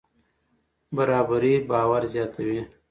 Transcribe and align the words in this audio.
برابري 0.95 1.53
باور 1.69 2.01
زیاتوي. 2.13 2.59